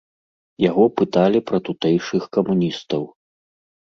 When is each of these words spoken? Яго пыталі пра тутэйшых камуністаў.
Яго 0.69 0.85
пыталі 1.01 1.39
пра 1.49 1.59
тутэйшых 1.67 2.23
камуністаў. 2.39 3.03